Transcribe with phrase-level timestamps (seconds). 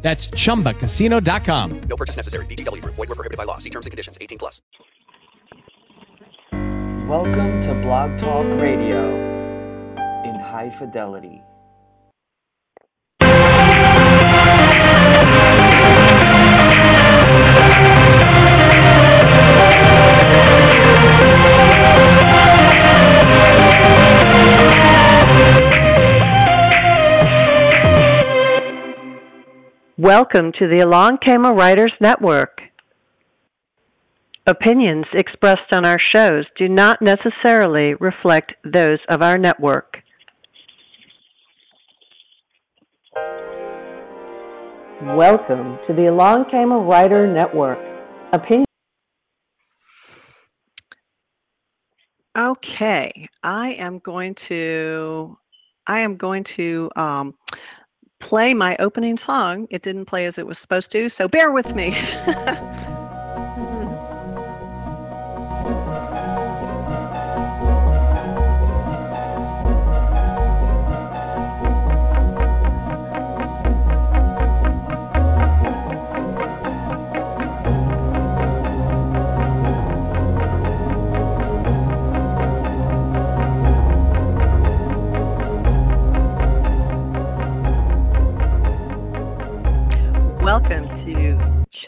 [0.00, 1.80] That's chumbacasino.com.
[1.80, 2.46] No purchase necessary.
[2.46, 2.94] VGW Group.
[2.94, 3.58] Void were prohibited by law.
[3.58, 4.16] See terms and conditions.
[4.20, 4.62] 18 plus.
[7.08, 9.08] Welcome to Blog Talk Radio
[10.24, 11.37] in high fidelity.
[29.98, 32.60] Welcome to the Along Came a Writers Network.
[34.46, 39.96] Opinions expressed on our shows do not necessarily reflect those of our network.
[45.02, 47.80] Welcome to the Along Came a Writer Network.
[48.32, 48.66] Opinions.
[52.38, 55.36] Okay, I am going to
[55.88, 57.34] I am going to um,
[58.20, 59.66] play my opening song.
[59.70, 61.96] It didn't play as it was supposed to, so bear with me.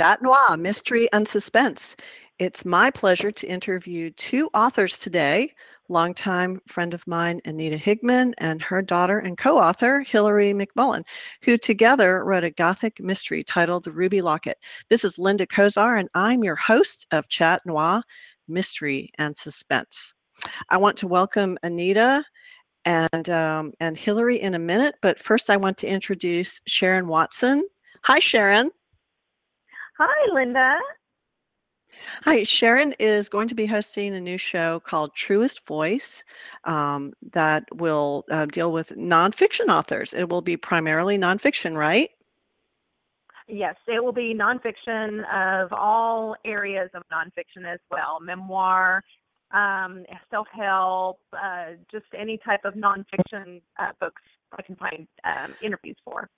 [0.00, 1.94] Chat Noir Mystery and Suspense.
[2.38, 5.52] It's my pleasure to interview two authors today
[5.90, 11.02] longtime friend of mine, Anita Higman, and her daughter and co author, Hilary McMullen,
[11.42, 14.56] who together wrote a Gothic mystery titled The Ruby Locket.
[14.88, 18.02] This is Linda Kozar, and I'm your host of Chat Noir
[18.48, 20.14] Mystery and Suspense.
[20.70, 22.24] I want to welcome Anita
[22.86, 27.68] and um, and Hilary in a minute, but first I want to introduce Sharon Watson.
[28.04, 28.70] Hi, Sharon.
[30.02, 30.78] Hi, Linda.
[32.24, 36.24] Hi, Sharon is going to be hosting a new show called Truest Voice
[36.64, 40.14] um, that will uh, deal with nonfiction authors.
[40.14, 42.08] It will be primarily nonfiction, right?
[43.46, 49.04] Yes, it will be nonfiction of all areas of nonfiction as well memoir,
[49.50, 54.22] um, self help, uh, just any type of nonfiction uh, books
[54.58, 56.30] I can find um, interviews for.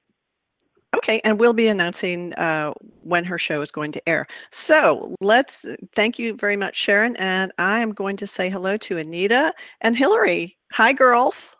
[0.94, 2.72] Okay, and we'll be announcing uh,
[3.02, 4.26] when her show is going to air.
[4.50, 5.64] So let's
[5.94, 7.16] thank you very much, Sharon.
[7.16, 10.56] And I am going to say hello to Anita and Hillary.
[10.72, 11.56] Hi, girls.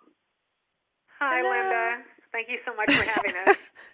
[1.18, 1.50] Hi, Hello.
[1.50, 2.04] Linda.
[2.32, 3.56] Thank you so much for having us.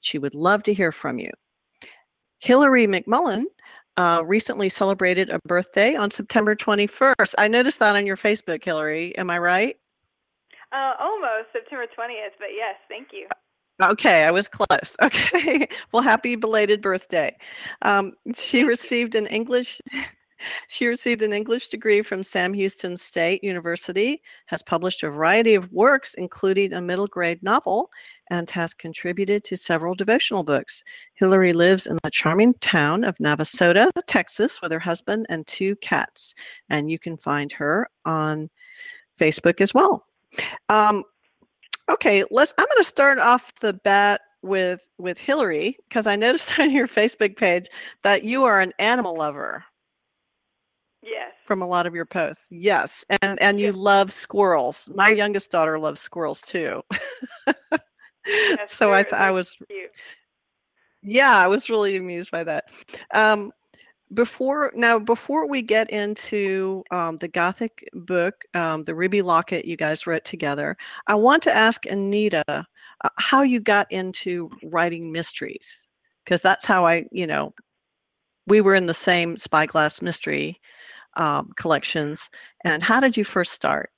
[0.00, 1.30] She would love to hear from you.
[2.38, 3.44] Hillary McMullen
[3.96, 7.34] uh, recently celebrated a birthday on September 21st.
[7.38, 9.16] I noticed that on your Facebook, Hillary.
[9.16, 9.76] Am I right?
[10.72, 13.28] Uh, almost September 20th, but yes, thank you.
[13.82, 14.96] Okay, I was close.
[15.02, 17.36] Okay, well, happy belated birthday.
[17.82, 19.80] Um, she received an English.
[20.68, 25.72] She received an English degree from Sam Houston State University, has published a variety of
[25.72, 27.88] works, including a middle grade novel,
[28.30, 30.84] and has contributed to several devotional books.
[31.14, 36.34] Hilary lives in the charming town of Navasota, Texas, with her husband and two cats,
[36.68, 38.50] and you can find her on
[39.18, 40.04] Facebook as well.
[40.68, 41.04] Um,
[41.88, 42.54] okay, let's.
[42.58, 46.86] I'm going to start off the bat with with Hillary because I noticed on your
[46.88, 47.68] Facebook page
[48.02, 49.64] that you are an animal lover
[51.02, 51.32] Yes.
[51.44, 52.46] from a lot of your posts.
[52.50, 53.76] Yes, and and you Yes.
[53.76, 54.88] love squirrels.
[54.94, 56.82] My youngest daughter loves squirrels too.
[58.26, 59.90] yes so I th- I was cute.
[61.02, 62.64] yeah, I was really amused by that.
[63.12, 63.52] Um,
[64.14, 69.76] before now, before we get into um, the Gothic book, um, the Ruby Locket you
[69.76, 70.76] guys wrote together,
[71.06, 75.88] I want to ask Anita uh, how you got into writing mysteries,
[76.24, 77.52] because that's how I, you know,
[78.46, 80.60] we were in the same Spyglass mystery
[81.16, 82.30] um, collections.
[82.64, 83.90] And how did you first start?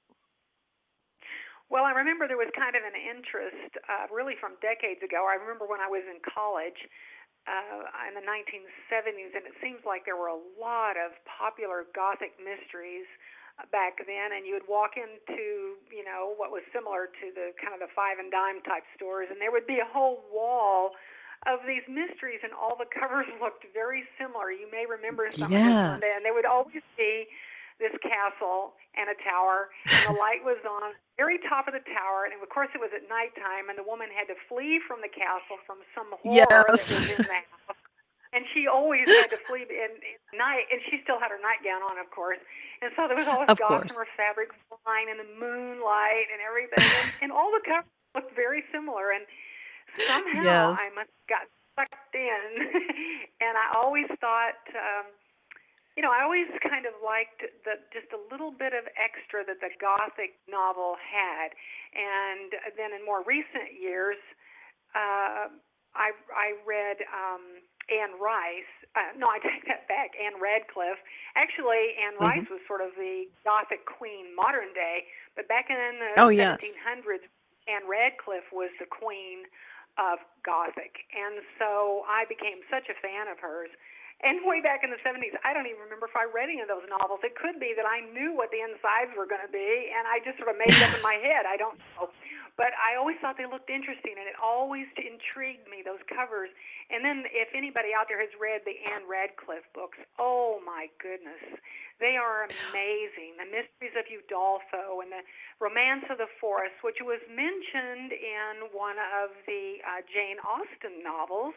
[1.69, 5.27] Well, I remember there was kind of an interest, uh, really from decades ago.
[5.29, 6.87] I remember when I was in college
[7.46, 12.34] uh, in the 1970s, and it seems like there were a lot of popular Gothic
[12.43, 13.06] mysteries
[13.72, 14.34] back then.
[14.37, 17.90] And you would walk into, you know, what was similar to the kind of the
[17.94, 20.93] five and dime type stores, and there would be a whole wall
[21.46, 24.50] of these mysteries, and all the covers looked very similar.
[24.50, 25.62] You may remember some yes.
[25.62, 27.31] of this one day, and they would always be
[27.78, 32.25] this castle and a tower, and the light was on very top of the tower,
[32.25, 35.12] and of course it was at nighttime, and the woman had to flee from the
[35.12, 36.49] castle from some horror yes.
[36.49, 37.81] that was in the house.
[38.32, 41.81] And she always had to flee in, in night, and she still had her nightgown
[41.81, 42.40] on, of course.
[42.84, 44.17] And so there was all this of gossamer course.
[44.17, 49.12] fabric flying in the moonlight and everything, and, and all the covers looked very similar.
[49.12, 49.25] And
[50.05, 50.76] somehow yes.
[50.81, 51.44] I must have got
[51.81, 52.40] sucked in,
[53.44, 54.61] and I always thought.
[54.72, 55.08] Um,
[55.96, 59.60] you know, I always kind of liked the just a little bit of extra that
[59.64, 61.56] the Gothic novel had,
[61.96, 64.20] and then in more recent years,
[64.94, 65.48] uh,
[65.96, 68.69] I I read um, Anne Rice.
[68.94, 70.12] Uh, no, I take that back.
[70.20, 71.00] Ann Radcliffe.
[71.34, 72.28] Actually, Anne Mhm.
[72.28, 76.60] Rice was sort of the Gothic queen modern day, but back in the Oh, yes.
[77.69, 79.44] Ann Radcliffe was the queen
[79.98, 83.70] of Gothic, and so I became such a fan of hers.
[84.25, 86.73] And way back in the 70s, I don't even remember if I read any of
[86.73, 87.21] those novels.
[87.21, 90.25] It could be that I knew what the insides were going to be, and I
[90.25, 91.45] just sort of made it up in my head.
[91.45, 92.09] I don't know.
[92.57, 96.49] But I always thought they looked interesting, and it always intrigued me, those covers.
[96.89, 101.61] And then if anybody out there has read the Ann Radcliffe books, oh my goodness.
[102.01, 103.37] They are amazing.
[103.37, 105.25] The Mysteries of Udolpho and the
[105.61, 111.57] Romance of the Forest, which was mentioned in one of the uh, Jane Austen novels.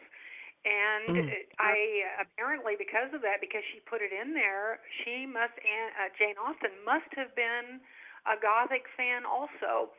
[0.64, 1.36] And Mm.
[1.58, 6.36] I apparently because of that, because she put it in there, she must uh, Jane
[6.38, 7.80] Austen must have been
[8.26, 9.90] a Gothic fan also.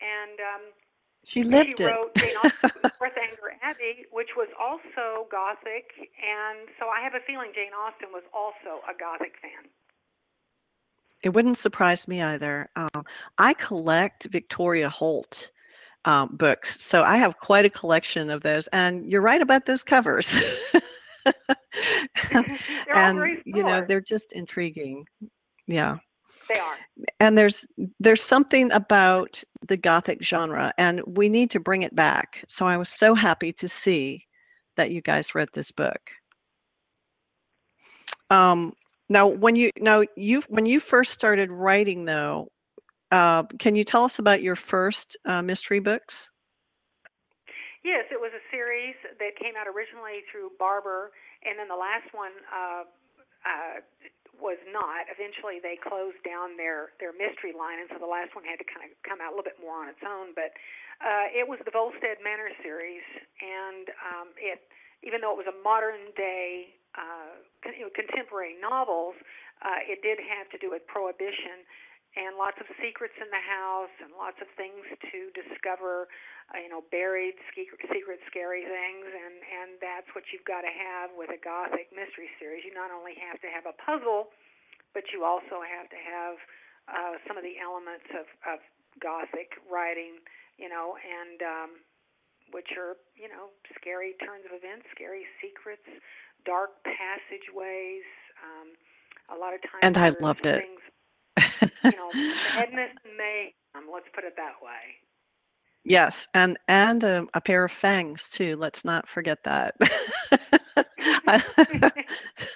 [0.00, 0.62] And um,
[1.24, 1.96] She lived she it.
[1.96, 5.90] wrote Jane Austen's Northanger Abbey, which was also Gothic,
[6.20, 9.68] and so I have a feeling Jane Austen was also a Gothic fan.
[11.22, 12.68] It wouldn't surprise me either.
[12.76, 13.04] Um,
[13.38, 15.50] I collect Victoria Holt
[16.04, 18.66] um, books, so I have quite a collection of those.
[18.68, 20.34] And you're right about those covers.
[22.94, 25.04] And you know they're just intriguing.
[25.66, 25.98] Yeah.
[26.48, 26.76] They are.
[27.20, 27.66] and there's
[28.00, 32.74] there's something about the gothic genre and we need to bring it back so i
[32.78, 34.24] was so happy to see
[34.76, 36.00] that you guys wrote this book
[38.30, 38.72] um
[39.10, 42.48] now when you now you when you first started writing though
[43.10, 46.30] uh, can you tell us about your first uh, mystery books
[47.86, 51.14] Yes, it was a series that came out originally through Barbour,
[51.46, 52.84] and then the last one uh,
[53.46, 53.76] uh,
[54.34, 55.06] was not.
[55.06, 58.66] Eventually, they closed down their their mystery line, and so the last one had to
[58.66, 60.34] kind of come out a little bit more on its own.
[60.34, 60.58] But
[60.98, 63.06] uh, it was the Volstead Manor series,
[63.38, 64.58] and um, it
[65.06, 69.14] even though it was a modern day uh, con- contemporary novels,
[69.62, 71.62] uh, it did have to do with prohibition
[72.18, 74.82] and lots of secrets in the house and lots of things
[75.14, 76.10] to discover
[76.50, 80.72] uh, you know buried secret, secret scary things and and that's what you've got to
[80.74, 84.34] have with a gothic mystery series you not only have to have a puzzle
[84.94, 86.36] but you also have to have
[86.90, 88.58] uh, some of the elements of of
[88.98, 90.18] gothic writing
[90.58, 91.70] you know and um
[92.52, 95.86] which are you know scary turns of events scary secrets
[96.46, 98.06] dark passageways
[98.42, 98.74] um
[99.30, 100.56] a lot of times And I loved it.
[100.58, 100.82] things
[101.86, 102.14] you know,
[102.56, 102.72] and
[103.04, 103.90] mayhem.
[103.92, 104.98] Let's put it that way.
[105.84, 109.74] yes and and a, a pair of fangs too let's not forget that
[111.26, 111.42] I,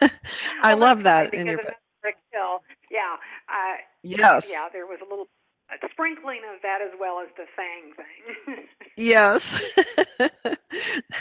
[0.63, 1.61] I Well, love that in your
[2.33, 2.63] Hill.
[2.91, 3.17] Yeah.
[3.49, 5.29] Uh, yes Yeah, there was a little
[5.83, 8.67] a sprinkling of that as well as the fang thing.
[8.99, 9.59] Yes.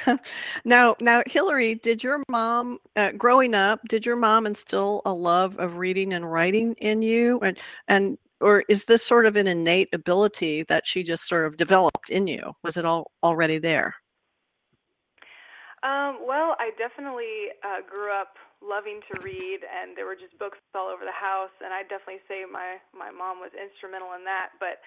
[0.66, 5.58] now, now, Hillary, did your mom, uh, growing up, did your mom instill a love
[5.58, 9.88] of reading and writing in you, and and or is this sort of an innate
[9.94, 12.52] ability that she just sort of developed in you?
[12.62, 13.96] Was it all already there?
[15.84, 20.62] Um, well, I definitely uh, grew up loving to read, and there were just books
[20.78, 24.56] all over the house, and I definitely say my my mom was instrumental in that.
[24.62, 24.80] But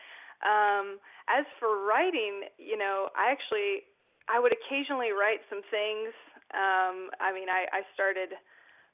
[0.46, 3.86] um, as for writing, you know, I actually
[4.30, 6.14] I would occasionally write some things.
[6.54, 8.32] Um, I mean, I, I started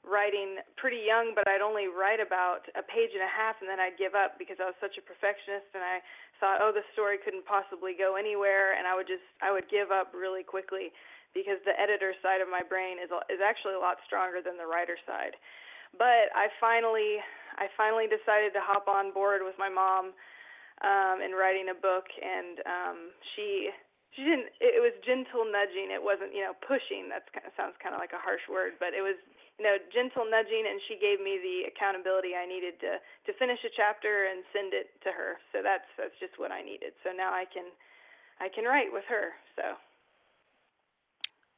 [0.01, 3.77] writing pretty young, but I'd only write about a page and a half and then
[3.77, 6.01] I'd give up because I was such a perfectionist and I
[6.41, 9.93] thought, oh, the story couldn't possibly go anywhere, and I would just I would give
[9.93, 10.89] up really quickly
[11.37, 14.65] because the editor side of my brain is is actually a lot stronger than the
[14.65, 15.37] writer side.
[15.93, 17.21] But I finally
[17.61, 20.17] I finally decided to hop on board with my mom
[20.81, 22.97] um, in writing a book, and um,
[23.37, 23.69] she
[24.17, 24.49] she didn't.
[24.59, 25.93] It was gentle nudging.
[25.93, 27.07] It wasn't you know pushing.
[27.13, 29.15] That kind of sounds kind of like a harsh word, but it was
[29.59, 33.59] you know, gentle nudging, and she gave me the accountability I needed to to finish
[33.63, 35.37] a chapter and send it to her.
[35.51, 36.93] So that's that's just what I needed.
[37.03, 37.69] So now I can
[38.39, 39.37] I can write with her.
[39.55, 39.77] So.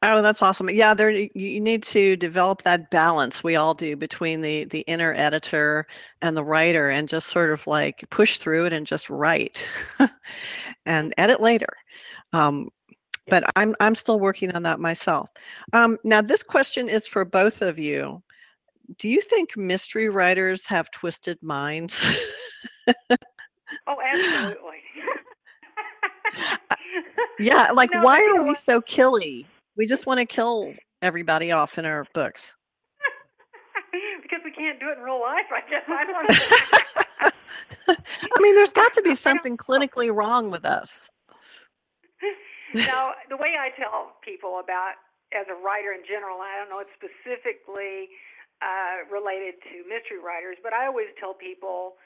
[0.06, 0.68] Oh, that's awesome.
[0.68, 3.42] Yeah, there you need to develop that balance.
[3.42, 5.86] We all do between the the inner editor
[6.20, 9.66] and the writer and just sort of like push through it and just write
[10.86, 11.74] and edit later.
[12.34, 12.68] Um,
[13.28, 15.30] but I'm I'm still working on that myself.
[15.72, 18.22] Um, now, this question is for both of you.
[18.98, 22.06] Do you think mystery writers have twisted minds?
[22.86, 24.82] oh, absolutely.
[27.38, 29.46] yeah, like no, why are we so killy?
[29.76, 32.54] We just want to kill everybody off in our books.
[34.22, 35.46] because we can't do it in real life.
[35.50, 37.32] I guess I don't.
[38.36, 41.08] I mean, there's got to be something clinically wrong with us
[42.90, 44.98] now, the way I tell people about
[45.30, 48.10] as a writer in general, I don't know it's specifically
[48.58, 51.98] uh, related to mystery writers, but I always tell people,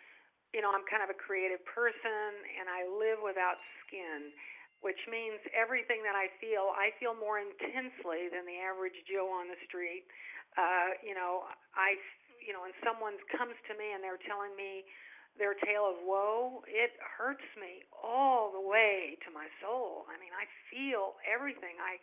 [0.52, 4.28] you know, I'm kind of a creative person and I live without skin,
[4.84, 9.48] which means everything that I feel, I feel more intensely than the average Joe on
[9.48, 10.04] the street.
[10.56, 11.96] Uh, you know, I,
[12.44, 14.84] you know, when someone comes to me and they're telling me,
[15.38, 20.04] their tale of woe, it hurts me all the way to my soul.
[20.10, 21.78] I mean, I feel everything.
[21.78, 21.98] I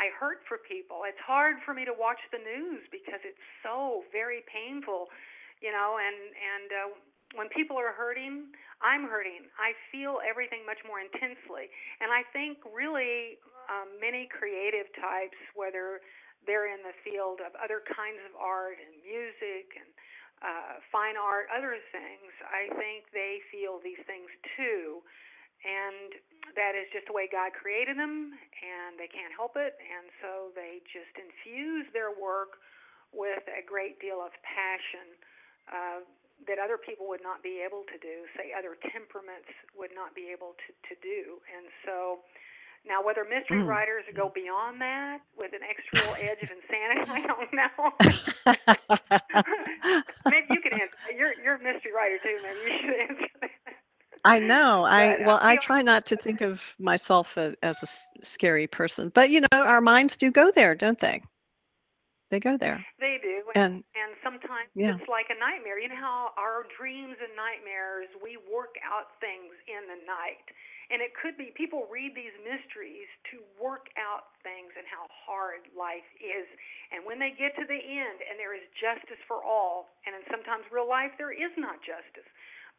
[0.00, 1.04] I hurt for people.
[1.04, 5.12] It's hard for me to watch the news because it's so very painful,
[5.60, 6.88] you know, and and uh,
[7.36, 9.46] when people are hurting, I'm hurting.
[9.60, 11.68] I feel everything much more intensely.
[12.00, 16.00] And I think really um, many creative types, whether
[16.48, 19.90] they're in the field of other kinds of art and music and
[20.40, 25.04] uh, fine art, other things, I think they feel these things too.
[25.60, 26.16] And
[26.56, 29.76] that is just the way God created them, and they can't help it.
[29.76, 32.56] And so they just infuse their work
[33.12, 35.12] with a great deal of passion
[35.68, 36.00] uh,
[36.48, 40.32] that other people would not be able to do, say, other temperaments would not be
[40.32, 41.44] able to, to do.
[41.52, 42.24] And so
[42.86, 43.66] now, whether mystery mm.
[43.66, 47.92] writers go beyond that with an extra edge of insanity, I don't know.
[50.30, 50.96] maybe you can answer.
[51.16, 52.38] You're you're a mystery writer too.
[52.42, 53.50] Maybe you should answer that.
[54.24, 54.84] I know.
[54.84, 59.10] I uh, well, I try not to think of myself as, as a scary person,
[59.14, 61.22] but you know, our minds do go there, don't they?
[62.30, 62.84] They go there.
[62.98, 64.94] They do, and and sometimes yeah.
[64.94, 65.78] it's like a nightmare.
[65.80, 70.46] You know how our dreams and nightmares, we work out things in the night
[70.90, 75.62] and it could be people read these mysteries to work out things and how hard
[75.72, 76.46] life is.
[76.90, 80.26] And when they get to the end and there is justice for all, and in
[80.26, 82.26] sometimes real life there is not justice,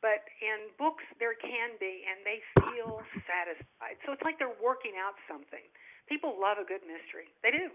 [0.04, 3.96] but in books there can be, and they feel satisfied.
[4.04, 5.64] So it's like they're working out something.
[6.12, 7.32] People love a good mystery.
[7.42, 7.72] They do.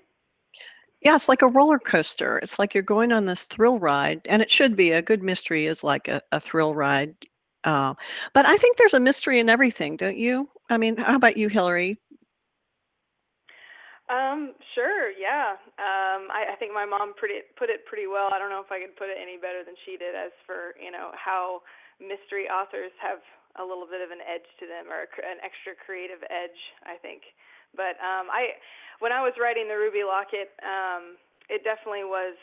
[1.00, 2.38] Yeah, it's like a roller coaster.
[2.38, 4.92] It's like you're going on this thrill ride, and it should be.
[4.92, 7.14] A good mystery is like a, a thrill ride.
[7.66, 7.94] Uh,
[8.32, 10.48] but I think there's a mystery in everything, don't you?
[10.70, 11.98] I mean, how about you, Hillary?
[14.06, 15.58] Um, sure, yeah.
[15.82, 18.30] Um, I, I think my mom pretty put it pretty well.
[18.30, 20.14] I don't know if I could put it any better than she did.
[20.14, 21.66] As for you know how
[21.98, 23.18] mystery authors have
[23.58, 27.34] a little bit of an edge to them, or an extra creative edge, I think.
[27.74, 28.62] But um, I,
[29.02, 31.18] when I was writing the Ruby Locket, um,
[31.50, 32.38] it definitely was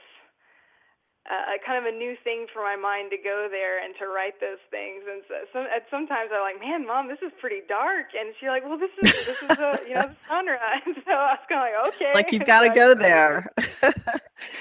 [1.30, 4.42] uh, kind of a new thing for my mind to go there and to write
[4.42, 5.04] those things.
[5.08, 8.08] And so, at sometimes I'm like, man, mom, this is pretty dark.
[8.18, 10.60] And she's like, well, this is this is a you know genre.
[10.86, 12.12] And so I was kind of like, okay.
[12.14, 13.52] Like you've got to go there.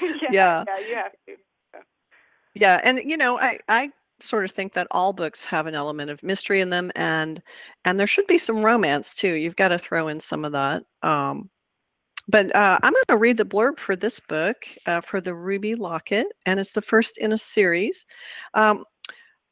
[0.01, 1.35] yeah, yeah, yeah, you have to.
[1.73, 1.79] So.
[2.55, 6.11] Yeah, and you know, I I sort of think that all books have an element
[6.11, 7.41] of mystery in them, and
[7.83, 9.33] and there should be some romance too.
[9.33, 10.85] You've got to throw in some of that.
[11.01, 11.49] Um,
[12.27, 15.75] but uh, I'm going to read the blurb for this book uh, for the Ruby
[15.75, 18.05] Locket, and it's the first in a series.
[18.53, 18.85] Um,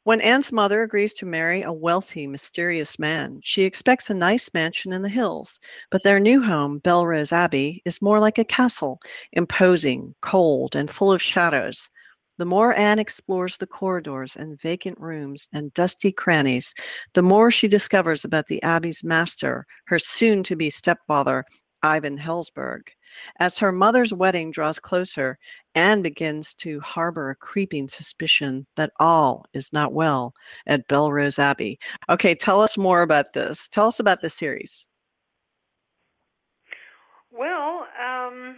[0.04, 4.92] when Anne's mother agrees to marry a wealthy, mysterious man, she expects a nice mansion
[4.92, 5.60] in the hills,
[5.92, 8.98] but their new home, Belrose Abbey, is more like a castle,
[9.32, 11.88] imposing, cold, and full of shadows.
[12.36, 16.74] The more Anne explores the corridors and vacant rooms and dusty crannies,
[17.12, 21.44] the more she discovers about the Abbey's master, her soon to be stepfather,
[21.82, 22.88] Ivan Helsberg.
[23.40, 25.38] as her mother's wedding draws closer,
[25.74, 30.34] Anne begins to harbor a creeping suspicion that all is not well
[30.66, 31.78] at Belrose Abbey.
[32.08, 33.68] Okay, tell us more about this.
[33.68, 34.86] Tell us about this series.
[37.30, 38.56] Well, um,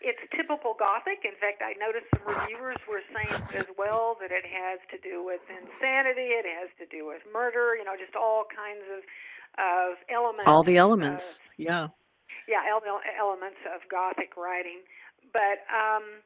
[0.00, 1.24] it's typical Gothic.
[1.24, 5.24] In fact, I noticed some reviewers were saying as well that it has to do
[5.24, 9.02] with insanity, it has to do with murder, you know, just all kinds of
[9.56, 10.46] of elements.
[10.46, 11.88] All the elements, uh, yeah.
[12.48, 14.80] Yeah, elements of Gothic writing.
[15.32, 16.24] But um,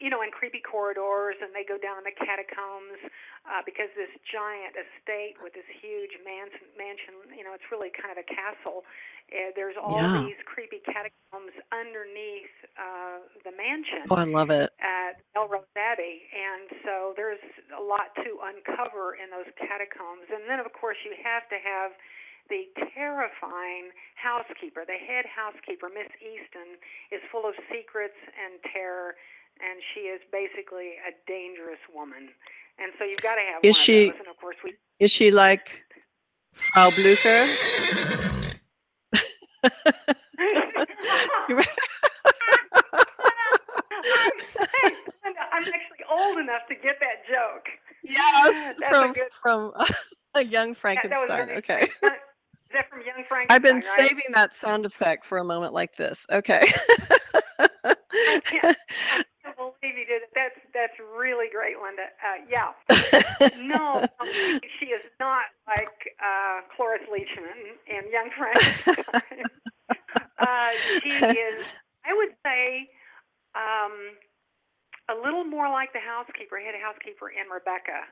[0.00, 2.96] you know, in creepy corridors, and they go down in the catacombs
[3.44, 8.08] uh, because this giant estate with this huge mansion, mansion, you know, it's really kind
[8.08, 8.88] of a castle.
[9.28, 10.16] Uh, there's all Yeah.
[10.16, 12.50] these creepy catacombs underneath
[12.80, 14.72] uh, the mansion Oh, I love it.
[14.80, 17.42] at Belrose Abbey, and so there's
[17.76, 20.26] a lot to uncover in those catacombs.
[20.32, 21.92] And then, of course, you have to have
[22.50, 26.76] the terrifying housekeeper, the head housekeeper, Miss Easton,
[27.14, 29.14] is full of secrets and terror,
[29.62, 32.28] and she is basically a dangerous woman.
[32.78, 34.20] And so you've got to have Is one she- of those.
[34.20, 35.84] And of course, we Is she like
[36.52, 36.90] Frau
[41.48, 41.64] re-
[45.52, 47.68] I'm, actually old enough to get that joke.
[48.82, 49.72] a from good- from
[50.34, 51.46] a young Yeah, Frankenstein.
[51.46, 51.88] very- Okay.
[52.70, 53.46] Is that from Young Frankenstein?
[53.50, 53.84] I've been right?
[53.84, 56.24] saving that sound effect for a moment like this.
[56.30, 56.60] Okay.
[57.58, 57.66] I
[58.44, 60.30] can't, I can't believe you did it.
[60.36, 62.06] That's that's really great, Linda.
[62.22, 62.70] Uh, yeah.
[63.58, 64.28] No, um,
[64.78, 69.42] she is not like uh, Cloris Leachman in Young Frankenstein.
[70.38, 70.70] uh,
[71.02, 71.64] she is,
[72.06, 72.88] I would say,
[73.56, 74.14] um,
[75.10, 78.06] a little more like the housekeeper, head housekeeper in Rebecca.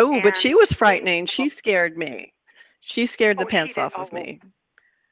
[0.00, 1.26] oh, but she was frightening.
[1.26, 2.32] She scared me.
[2.80, 3.82] She scared the Oh, she pants did.
[3.82, 4.40] off of Oh, me.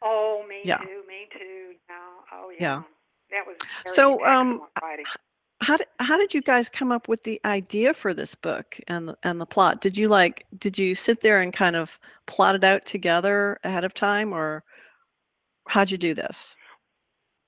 [0.03, 0.79] Oh, me Yeah.
[0.79, 1.75] too, me too.
[1.89, 1.97] Yeah.
[2.33, 2.61] Oh, yeah.
[2.61, 2.83] Yeah.
[3.31, 5.07] That was very So, um, excellent writing.
[5.63, 9.09] How did, how did you guys come up with the idea for this book and
[9.09, 9.81] the, and the plot?
[9.81, 13.85] Did you like did you sit there and kind of plot it out together ahead
[13.85, 14.63] of time or
[15.67, 16.55] how'd you do this?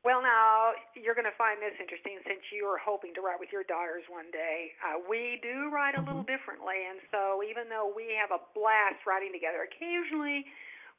[0.07, 3.51] Well, now you're going to find this interesting since you are hoping to write with
[3.51, 4.71] your daughters one day.
[4.79, 9.03] Uh, we do write a little differently, and so even though we have a blast
[9.05, 10.47] writing together, occasionally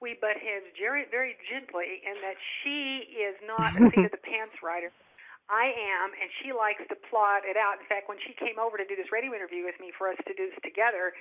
[0.04, 4.24] we butt heads very, very gently in that she is not a seat of the
[4.30, 4.92] pants writer.
[5.50, 7.82] I am, and she likes to plot it out.
[7.82, 10.20] In fact, when she came over to do this radio interview with me for us
[10.28, 11.16] to do this together,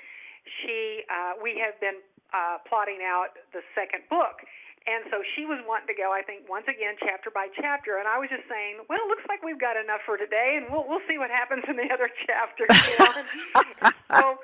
[0.44, 1.98] she uh, we have been
[2.36, 4.44] uh, plotting out the second book.
[4.88, 8.00] And so she was wanting to go, I think, once again, chapter by chapter.
[8.00, 10.72] And I was just saying, well, it looks like we've got enough for today, and
[10.72, 12.80] we'll we'll see what happens in the other chapters.
[12.88, 13.12] You know?
[14.16, 14.40] so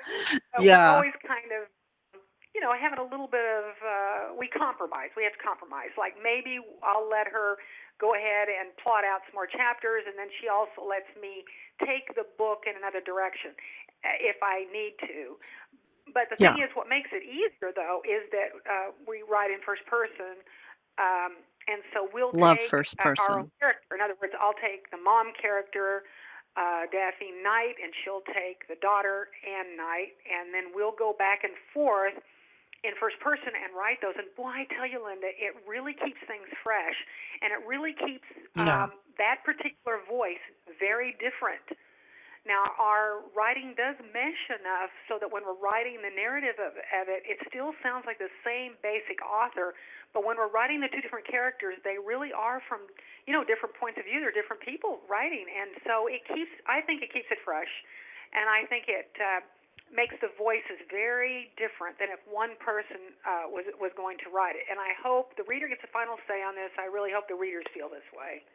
[0.53, 0.69] uh, Yeah.
[0.69, 1.65] we're always kind of,
[2.53, 5.11] you know, having a little bit of, uh, we compromise.
[5.17, 5.93] We have to compromise.
[5.97, 7.57] Like maybe I'll let her
[7.99, 11.45] go ahead and plot out some more chapters, and then she also lets me
[11.81, 13.57] take the book in another direction
[14.05, 15.37] uh, if I need to.
[16.13, 19.59] But the thing is, what makes it easier though is that uh, we write in
[19.65, 20.39] first person,
[20.97, 21.37] um,
[21.67, 23.35] and so we'll Love take first uh, our person.
[23.35, 23.95] own character.
[23.95, 26.03] In other words, I'll take the mom character,
[26.55, 31.43] uh, Daphne Knight, and she'll take the daughter Anne Knight, and then we'll go back
[31.43, 32.15] and forth
[32.85, 34.13] in first person and write those.
[34.15, 36.95] And boy, I tell you, Linda, it really keeps things fresh,
[37.41, 38.29] and it really keeps
[38.61, 40.43] um, that particular voice
[40.77, 41.65] very different.
[42.45, 47.09] Now, our writing does mesh enough so that when we're writing the narrative of, of
[47.09, 49.73] it, it still sounds like the same basic author.
[50.13, 52.85] But when we're writing the two different characters, they really are from,
[53.25, 54.21] you know, different points of view.
[54.21, 56.53] They're different people writing, and so it keeps.
[56.69, 57.73] I think it keeps it fresh,
[58.31, 59.41] and I think it uh,
[59.91, 64.55] makes the voices very different than if one person uh, was was going to write
[64.55, 64.69] it.
[64.71, 66.71] And I hope the reader gets a final say on this.
[66.77, 68.45] I really hope the readers feel this way.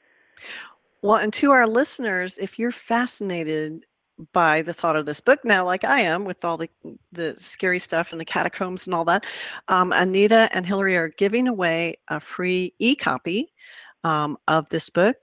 [1.03, 3.85] Well, and to our listeners, if you're fascinated
[4.33, 6.69] by the thought of this book now, like I am, with all the
[7.13, 9.25] the scary stuff and the catacombs and all that,
[9.69, 13.51] um, Anita and Hillary are giving away a free e-copy
[14.05, 15.17] um, of this book.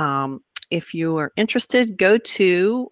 [0.00, 2.88] Um, if you are interested, go to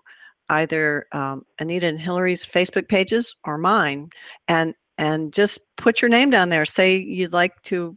[0.50, 4.10] either um, Anita and Hillary's Facebook pages or mine,
[4.48, 6.66] and and just put your name down there.
[6.66, 7.96] Say you'd like to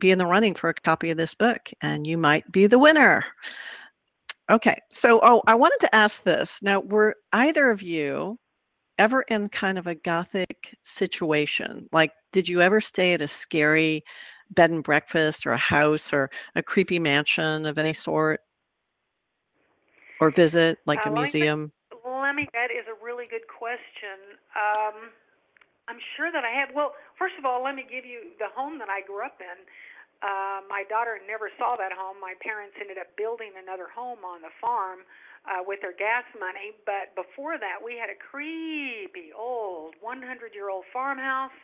[0.00, 2.78] be in the running for a copy of this book, and you might be the
[2.78, 3.24] winner.
[4.50, 6.60] Okay, so oh, I wanted to ask this.
[6.62, 8.38] Now, were either of you
[8.98, 11.88] ever in kind of a gothic situation?
[11.92, 14.02] Like, did you ever stay at a scary
[14.50, 18.40] bed and breakfast or a house or a creepy mansion of any sort?
[20.20, 21.72] Or visit like Uh, a let me museum?
[22.04, 22.48] Let me.
[22.52, 24.36] That is a really good question.
[24.54, 25.10] Um,
[25.90, 26.70] I'm sure that I have.
[26.70, 29.58] Well, first of all, let me give you the home that I grew up in.
[30.22, 32.20] uh, my daughter never saw that home.
[32.20, 35.00] My parents ended up building another home on the farm
[35.48, 36.76] uh, with their gas money.
[36.86, 41.56] But before that, we had a creepy old 100-year-old farmhouse,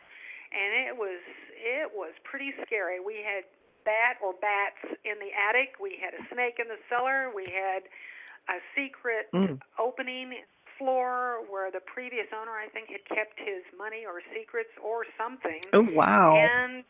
[0.51, 1.21] and it was
[1.55, 2.99] it was pretty scary.
[2.99, 3.45] We had
[3.85, 5.77] bat or bats in the attic.
[5.79, 7.29] We had a snake in the cellar.
[7.33, 7.83] We had
[8.49, 9.61] a secret Mm.
[9.77, 10.33] opening
[10.77, 15.61] floor where the previous owner, I think, had kept his money or secrets or something.
[15.73, 16.35] Oh wow.
[16.35, 16.83] And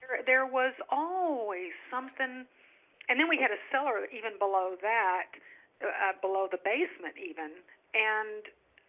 [0.00, 2.46] there, there was always something.
[3.08, 5.28] And then we had a cellar even below that,
[5.82, 7.52] uh, below the basement even.
[7.92, 8.42] And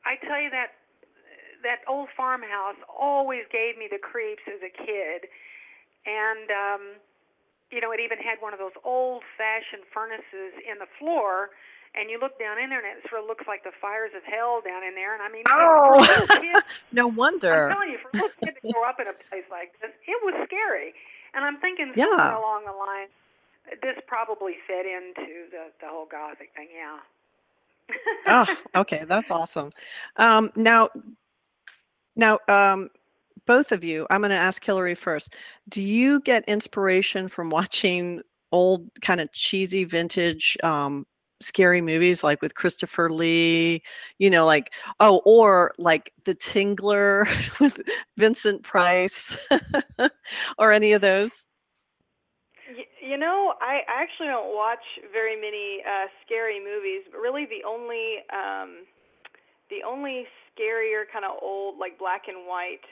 [0.06, 0.78] I tell you that
[1.64, 5.28] that old farmhouse always gave me the creeps as a kid.
[6.06, 6.84] And um,
[7.72, 11.50] you know, it even had one of those old-fashioned furnaces in the floor.
[11.98, 14.24] And you look down in there, and it sort of looks like the fires of
[14.24, 15.14] hell down in there.
[15.16, 16.04] And I mean, Oh.
[16.04, 17.70] for a little kid, no I'm wonder.
[17.72, 20.20] telling you, for a little kid to grow up in a place like this, it
[20.24, 20.94] was scary.
[21.34, 22.06] And I'm thinking Yeah.
[22.06, 23.08] somewhere along the line,
[23.82, 26.68] this probably fit into the the whole gothic thing.
[26.76, 27.00] Yeah.
[28.28, 28.46] oh,
[28.82, 29.72] okay, that's awesome.
[30.18, 30.90] Um, now,
[32.16, 32.90] now, um,
[33.46, 35.36] both of you, I'm going to ask Hillary first.
[35.70, 41.06] Do you get inspiration from watching old, kind of cheesy, vintage, um,
[41.42, 43.82] scary movies like with Christopher Lee?
[44.20, 47.26] You know, like oh, or like The Tingler
[47.60, 47.80] with
[48.18, 49.38] Vincent Price,
[50.58, 51.48] or any of those?
[53.02, 58.24] You know, I actually don't watch very many uh, scary movies, but really the only
[58.34, 58.86] um,
[59.70, 62.84] the only scarier kind of old like black and white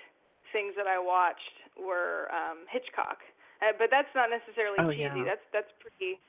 [0.51, 3.19] things that I watched were um, Hitchcock.
[3.62, 5.23] Uh, but that's not necessarily Oh, cheesy.
[5.23, 5.23] yeah.
[5.23, 6.19] That's that's pretty.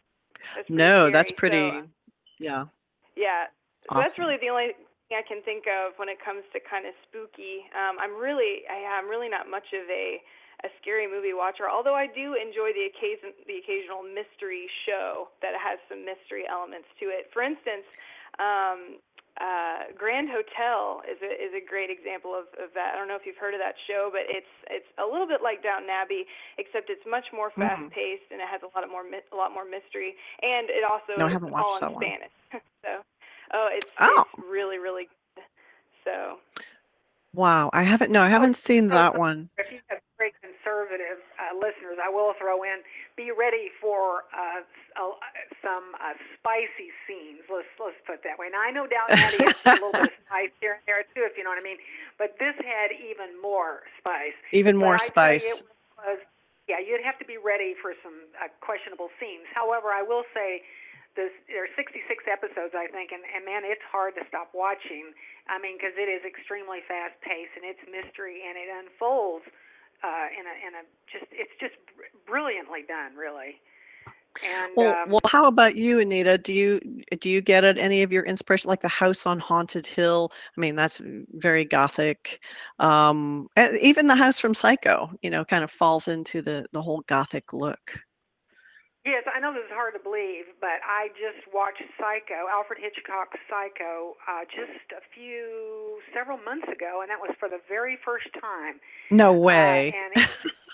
[0.55, 1.71] That's pretty No, that's pretty.
[1.71, 1.83] So, uh,
[2.39, 2.67] yeah.
[3.17, 3.47] yeah,
[3.91, 4.73] so that's really the only
[5.09, 7.69] thing I can think of when it comes to kind of spooky.
[7.77, 10.21] Um, I'm really, I, I'm really not much of a
[10.65, 11.69] a scary movie watcher.
[11.69, 16.89] Although I do enjoy the occasion, the occasional mystery show that has some mystery elements
[17.01, 17.29] to it.
[17.37, 17.85] For instance,
[18.41, 18.97] um,
[19.41, 22.95] uh, Grand Hotel is a is a great example of, of that.
[22.95, 25.43] I don't know if you've heard of that show, but it's it's a little bit
[25.43, 26.25] like Downton Abbey,
[26.59, 27.67] except it's much more Mhm.
[27.67, 30.71] fast paced and it has a lot of more my- a lot more mystery, and
[30.71, 32.03] it also No, I haven't all watched in that one.
[32.05, 32.37] Spanish.
[32.85, 32.91] so,
[33.53, 34.25] oh, it's Oh.
[34.25, 35.45] it's really really good.
[36.05, 36.39] So.
[37.35, 38.13] Wow, I haven't.
[38.13, 39.49] No, I haven't seen that one.
[39.59, 42.79] If you have very conservative uh, listeners, I will throw in:
[43.17, 44.63] be ready for uh,
[44.95, 45.19] uh,
[45.63, 47.43] some uh, spicy scenes.
[47.51, 48.49] Let's let's put it that way.
[48.51, 51.27] Now I know Downton Abbey has a little bit of spice here and there too,
[51.27, 51.79] if you know what I mean.
[52.19, 54.37] But this had even more spice.
[54.53, 55.65] Even more but I tell you, spice.
[55.99, 56.21] was,
[56.69, 59.45] yeah, you'd have to be ready for some uh, questionable scenes.
[59.53, 60.63] However, I will say
[61.15, 65.15] this, there are 66 episodes, I think, and, and man, it's hard to stop watching.
[65.47, 69.47] I mean, because it is extremely fast paced and it's mystery and it unfolds
[70.03, 73.61] uh, in a in a just it's just br- brilliantly done, really.
[74.43, 76.39] And Well, um, well, how about you, Anita?
[76.39, 76.81] Do you
[77.21, 80.33] do you get at any of your inspiration, like the house on Haunted Hill?
[80.57, 81.01] I mean, that's
[81.33, 82.41] very gothic.
[82.79, 83.49] Um,
[83.81, 87.53] even the house from Psycho, you know, kind of falls into the the whole gothic
[87.53, 87.99] look.
[89.05, 93.37] Yes, I know this is hard to believe, but I just watched Psycho, Alfred Hitchcock's
[93.49, 98.29] Psycho, uh, just a few, several months ago, and that was for the very first
[98.41, 98.81] time.
[99.11, 99.95] No Uh, way.
[99.95, 100.25] and it,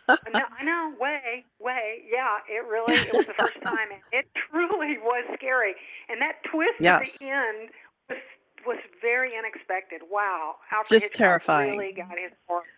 [0.08, 4.26] no, I know, way, way, yeah, it really, it was the first time, and it
[4.50, 5.74] truly was scary.
[6.08, 7.14] And that twist Yes.
[7.14, 7.70] at the end
[8.08, 8.18] was
[8.66, 10.02] was very unexpected.
[10.10, 11.78] Wow, Alfred Just Hitchcock terrifying.
[11.78, 12.30] really got his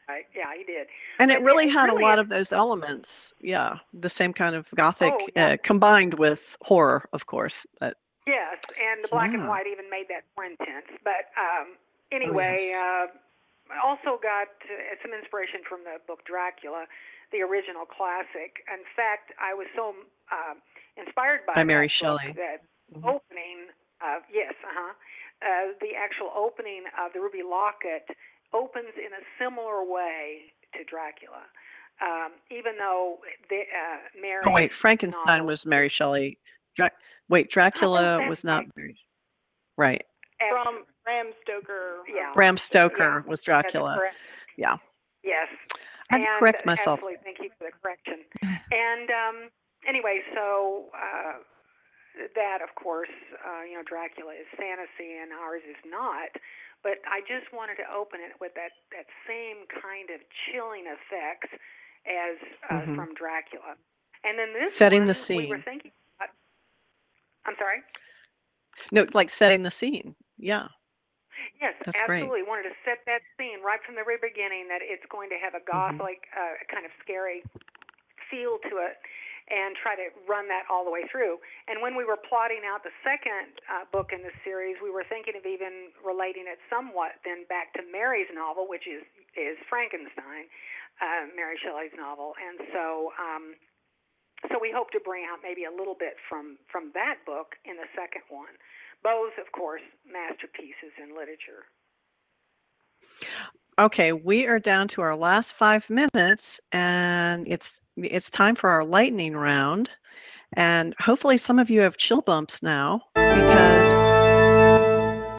[0.08, 0.24] right.
[0.34, 0.86] Yeah, he did.
[1.18, 3.32] And it really it had a lot is- of those elements.
[3.40, 5.46] Yeah, the same kind of gothic Oh, yeah.
[5.48, 7.66] uh, combined with horror, of course.
[7.80, 7.96] But
[8.28, 10.86] Yes, and the black and white even made that more intense.
[11.02, 11.74] But um,
[12.12, 13.10] anyway, Oh, yes.
[13.10, 13.18] uh,
[13.80, 16.86] also got uh, some inspiration from the book Dracula,
[17.32, 18.60] the original classic.
[18.68, 19.94] In fact, I was so
[20.30, 20.54] uh,
[20.96, 22.26] inspired by, By Mary that Shelley.
[22.32, 22.60] book that
[22.92, 23.04] Mhm.
[23.08, 23.58] opening
[24.02, 24.92] of yes, uh-huh,
[25.40, 28.04] uh, the actual opening of the Ruby Locket
[28.52, 31.44] opens in a similar way to Dracula.
[32.02, 34.42] Um, even though the, uh, Mary.
[34.46, 36.38] oh wait, Frankenstein novel- was Mary Shelley.
[36.74, 36.90] Dra-
[37.28, 38.76] wait, Dracula was not right.
[38.76, 38.98] Mary.
[39.78, 40.06] Right.
[40.50, 42.02] From Bram Stoker.
[42.08, 42.32] Yeah.
[42.34, 44.00] Bram Stoker Yeah, was Dracula.
[44.56, 44.76] Yeah.
[45.24, 45.48] Yes.
[46.10, 46.98] I had to correct myself.
[47.00, 47.22] Absolutely.
[47.24, 48.24] Thank you for the correction.
[48.70, 49.36] and um,
[49.86, 51.38] anyway, so uh,
[52.34, 53.08] that, of course,
[53.46, 56.36] uh, you know, Dracula is fantasy and ours is not.
[56.82, 61.54] But I just wanted to open it with that, that same kind of chilling effects
[62.06, 62.36] as
[62.68, 62.96] uh, Mhm.
[62.96, 63.76] from Dracula.
[64.24, 65.62] And then this Setting the one, we were scene.
[65.62, 66.34] thinking about,
[67.46, 67.82] I'm sorry?
[68.90, 70.14] No, like setting the scene.
[70.38, 70.68] Yeah.
[71.62, 72.26] Yes, That's great.
[72.26, 72.42] absolutely.
[72.42, 75.54] Wanted to set that scene right from the very beginning that it's going to have
[75.54, 76.02] a Mm-hmm.
[76.02, 77.46] gothic, uh, kind of scary
[78.30, 78.98] feel to it.
[79.50, 81.36] and try to run that all the way through.
[81.66, 85.02] And when we were plotting out the second uh, book in the series, we were
[85.10, 89.02] thinking of even relating it somewhat then back to Mary's novel, which is
[89.34, 90.46] is Frankenstein,
[91.02, 92.38] uh, Mary Shelley's novel.
[92.38, 93.44] And so um,
[94.48, 97.74] so we hope to bring out maybe a little bit from from that book in
[97.76, 98.54] the second one.
[99.02, 101.64] Both, of course, masterpieces in literature.
[103.78, 108.84] Okay, we are down to our last five minutes, and it's it's time for our
[108.84, 109.90] lightning round.
[110.54, 115.38] And hopefully, some of you have chill bumps now because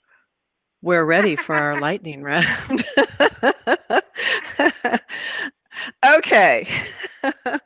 [0.82, 2.84] we're ready for our lightning round.
[6.06, 6.68] okay.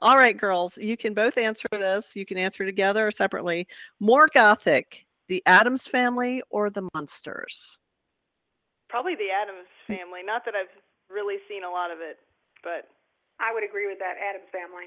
[0.00, 2.14] All right, girls, you can both answer this.
[2.14, 3.66] You can answer together or separately.
[4.00, 7.80] More Gothic, the Addams family or the Munsters?
[8.88, 10.20] Probably the Addams family.
[10.24, 10.68] Not that I've
[11.10, 12.18] really seen a lot of it,
[12.62, 12.88] but
[13.40, 14.86] I would agree with that Addams family.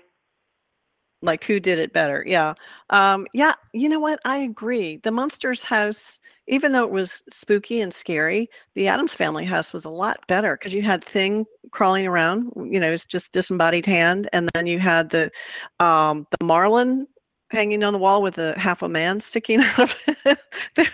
[1.21, 2.23] Like who did it better?
[2.27, 2.53] Yeah.
[2.91, 4.19] Um, yeah, you know what?
[4.23, 4.97] I agree.
[4.97, 9.83] The Munsters house, even though it was spooky and scary, the Addams family house was
[9.83, 14.29] a lot better because you had Thing crawling around, you know, it's just disembodied hand,
[14.31, 15.31] and then you had the
[15.79, 17.07] um the Marlin
[17.49, 20.39] hanging on the wall with a half a man sticking out of it.
[20.75, 20.87] there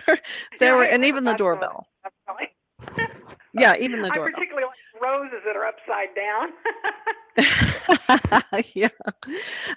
[0.58, 1.86] there Yeah, were and even the doorbell.
[3.56, 4.24] Yeah, even the doorbell.
[4.24, 6.48] I particularly like roses that are upside down.
[8.74, 8.88] yeah.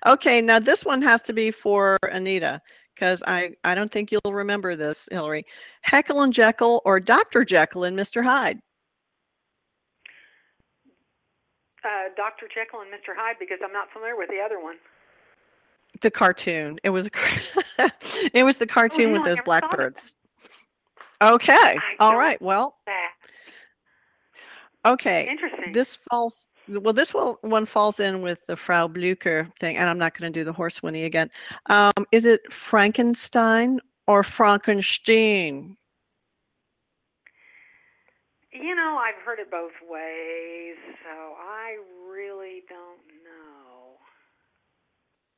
[0.06, 2.62] Okay, now this one has to be for Anita
[2.96, 5.46] because I, I don't think you'll remember this, Hillary.
[5.82, 7.46] Heckle and Jeckle or Dr.
[7.46, 8.24] Jekyll and Mr.
[8.24, 8.60] Hyde?
[11.88, 12.48] uh, Dr.
[12.54, 13.16] Jekyll and Mr.
[13.16, 14.76] Hyde because I'm not familiar with the other one.
[16.02, 16.80] The cartoon.
[16.84, 17.10] It was a,
[18.34, 20.16] it was the cartoon with those Never thought of blackbirds.
[21.22, 21.78] Okay.
[22.00, 22.76] All don't- Well,
[24.86, 25.28] okay.
[25.30, 25.72] Interesting.
[25.74, 29.98] This falls well this one, one falls in with the Frau Blücher thing, and I'm
[29.98, 31.30] not going to do the horse whinny again.
[31.68, 35.78] Um, is it Frankenstein or Frankenstein?
[38.52, 41.78] You know, I've heard it both ways, so I
[42.10, 43.98] really don't know.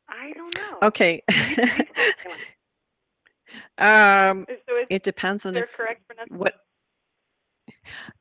[0.07, 0.87] I don't know.
[0.87, 1.21] Okay.
[3.77, 6.53] um, so it depends on if correct what.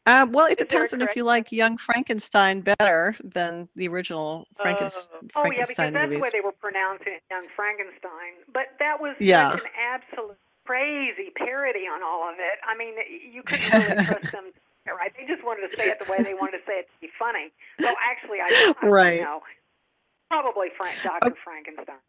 [0.07, 4.46] Uh, well, it Is depends on if you like Young Frankenstein better than the original
[4.57, 5.44] Frankenstein, Oh.
[5.44, 8.42] Oh yeah, because that's the way they were pronouncing it, Young Frankenstein.
[8.52, 9.52] But that was Yeah.
[9.52, 12.59] such an absolute crazy parody on all of it.
[12.66, 12.94] I mean,
[13.33, 14.52] you couldn't really trust them.
[14.88, 15.12] Right?
[15.20, 17.12] They just wanted to say it the way they wanted to say it to be
[17.18, 17.52] funny.
[17.85, 19.20] So actually, I don't, I Right.
[19.20, 19.44] know.
[20.31, 21.37] Probably Frank, Dr.
[21.44, 22.00] Frankenstein.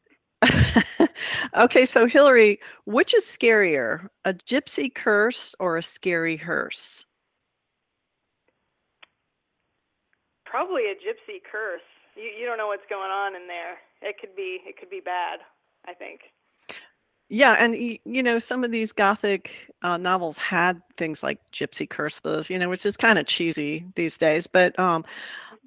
[1.56, 7.06] okay, so Hillary, which is scarier, a gypsy curse or a scary hearse?
[10.46, 11.82] Probably a gypsy curse.
[12.16, 13.78] You you don't know what's going on in there.
[14.02, 15.40] It could be it could be bad.
[15.86, 16.22] I think.
[17.32, 22.50] Yeah, and you know, some of these gothic uh, novels had things like gypsy curses,
[22.50, 24.48] you know, which is kind of cheesy these days.
[24.48, 25.06] But um,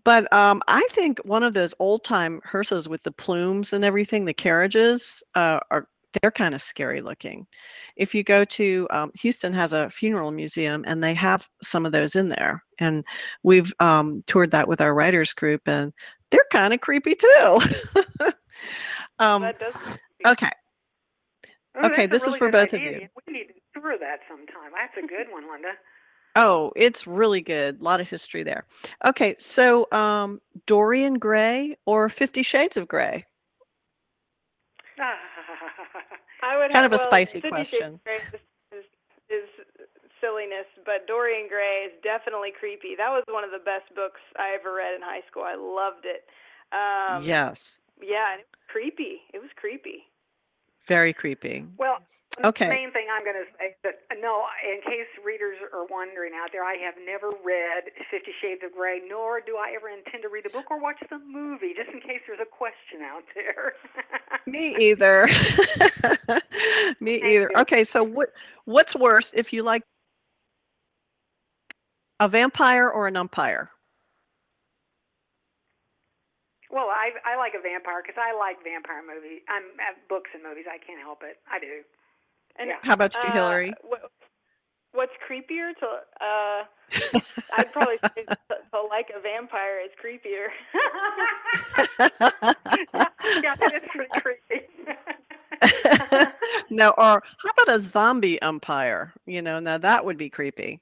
[0.05, 4.25] but um, I think one of those old time hearses with the plumes and everything,
[4.25, 5.89] the carriages, uh, are
[6.21, 7.47] they're kind of scary looking.
[7.97, 11.93] If you go to um, Houston has a funeral museum and they have some of
[11.93, 13.05] those in there, and
[13.43, 15.93] we've um, toured that with our writers group, and
[16.31, 17.61] they're kind of creepy too.
[19.19, 19.45] um,
[20.27, 20.51] okay.
[21.75, 23.09] Oh, Okay, this a is for both of you.
[23.27, 24.73] We need to tour that sometime.
[24.75, 25.73] That's a good one, Linda.
[26.37, 27.81] Oh, it's really good.
[27.81, 28.65] A lot of history there.
[29.05, 33.27] Okay, so um, Dorian Gray or Fifty Shades of Grey?
[36.43, 38.01] I would Kind have, of a well, spicy Fifty Shades question.
[38.07, 38.25] is,
[38.73, 38.85] is,
[39.31, 39.49] is
[40.21, 42.95] silliness, but Dorian Gray is definitely creepy.
[42.97, 45.43] That was one of the best books I ever read in high school.
[45.45, 46.25] I loved it.
[46.73, 49.23] Um, yes, Yeah, and it was creepy.
[49.33, 50.07] It was creepy.
[50.87, 51.65] very creepy.
[51.79, 51.99] Well,
[52.41, 52.65] Okay.
[52.65, 56.49] the main thing I'm going to say that no, in case readers are wondering out
[56.51, 60.29] there, I have never read Fifty Shades of Grey, nor do I ever intend to
[60.29, 63.75] read the book or watch the movie, just in case there's a question out there.
[64.47, 65.27] Me either.
[67.01, 67.51] Me Thank either.
[67.53, 67.61] you.
[67.61, 68.31] Okay, so what
[68.65, 69.83] what's worse if you like
[72.19, 73.71] a vampire or an umpire?
[76.73, 79.45] well, I I like a vampire because I like vampire movies.
[79.47, 80.65] I'm uh, books and movies.
[80.65, 81.37] I can't help it.
[81.45, 81.85] I do.
[82.59, 82.77] And Yeah.
[82.83, 83.73] How about you, uh, Hillary?
[83.83, 84.11] what,
[84.93, 85.87] what's creepier to?
[86.21, 86.65] Uh,
[87.53, 88.37] I'd probably say to,
[88.73, 90.49] to like a vampire is creepier.
[93.43, 94.67] yeah, that is pretty creepy.
[96.71, 99.13] no, or how about a zombie umpire?
[99.27, 100.81] You know, now that would be creepy.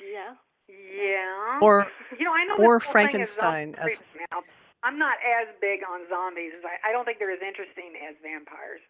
[0.00, 0.34] yeah.
[0.68, 1.58] Yeah.
[1.60, 1.86] Or
[2.18, 4.38] you know, I know or this whole thing is all Frankenstein as- creepy now.
[4.82, 7.92] I'm I'm not as big on zombies as I, I don't think they're as interesting
[8.08, 8.80] as vampires.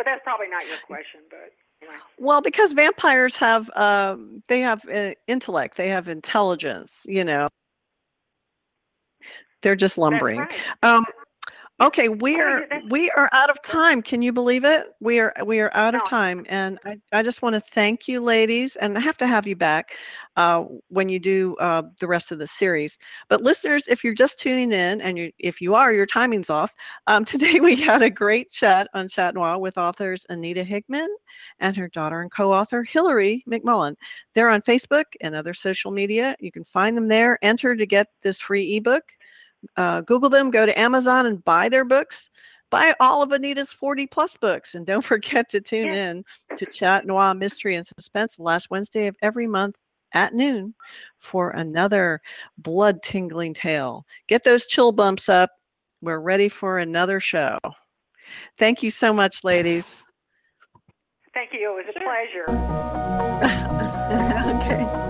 [0.00, 1.20] But that's probably not your question.
[1.28, 1.98] But anyway.
[2.16, 7.04] Well, because vampires have um, they have uh, intellect, they have intelligence.
[7.06, 7.48] You know,
[9.60, 10.40] they're just lumbering.
[10.40, 10.54] right.
[10.82, 11.04] Um,
[11.80, 14.02] okay, we Oh, are we are out of time.
[14.02, 14.88] Can you believe it?
[15.00, 18.20] We are we are out of time, and I, I just want to thank you,
[18.20, 19.96] ladies, and I have to have you back
[20.36, 22.98] uh, when you do uh, the rest of the series.
[23.28, 26.74] But listeners, if you're just tuning in, and you if you are, your timing's off.
[27.06, 31.08] Um, today we had a great chat on Chat Noir with authors Anita Higman
[31.60, 33.94] and her daughter and co-author Hillary McMullen.
[34.34, 36.36] They're on Facebook and other social media.
[36.40, 37.38] You can find them there.
[37.42, 39.04] Enter to get this free ebook
[39.76, 42.30] uh, Google them, go to Amazon and buy their books.
[42.70, 44.74] Buy all of Anita's 40 plus books.
[44.74, 46.24] And don't forget to tune in
[46.56, 49.76] to Chat Noir Mystery and Suspense last Wednesday of every month
[50.12, 50.74] at noon
[51.18, 52.20] for another
[52.58, 54.04] blood tingling tale.
[54.28, 55.50] Get those chill bumps up.
[56.02, 57.58] We're ready for another show.
[58.58, 60.02] Thank you so much, ladies.
[61.34, 61.78] Thank you.
[61.78, 62.46] It was a pleasure.
[64.62, 65.09] okay.